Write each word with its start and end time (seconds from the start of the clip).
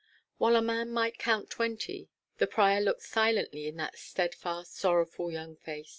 While 0.39 0.55
a 0.55 0.63
man 0.63 0.89
might 0.89 1.19
count 1.19 1.51
twenty, 1.51 2.09
the 2.39 2.47
prior 2.47 2.81
looked 2.81 3.03
silently 3.03 3.67
in 3.67 3.75
that 3.77 3.99
steadfast 3.99 4.75
sorrowful 4.77 5.29
young 5.31 5.55
face. 5.57 5.89